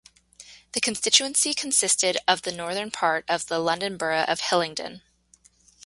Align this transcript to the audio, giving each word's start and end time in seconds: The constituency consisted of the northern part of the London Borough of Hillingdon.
The 0.71 0.81
constituency 0.81 1.53
consisted 1.53 2.17
of 2.27 2.41
the 2.41 2.51
northern 2.51 2.89
part 2.89 3.23
of 3.29 3.45
the 3.45 3.59
London 3.59 3.97
Borough 3.97 4.23
of 4.23 4.39
Hillingdon. 4.39 5.03